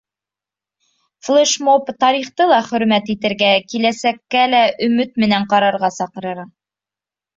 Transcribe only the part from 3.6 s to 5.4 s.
киләсәккә лә өмөт